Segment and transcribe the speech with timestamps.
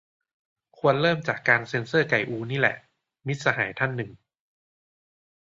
[0.77, 2.75] ควรเริ่มจากการเซ็นเซอร์ไก่อูนี่แหละ-
[3.27, 4.11] มิตรสหายท่านหนึ่ง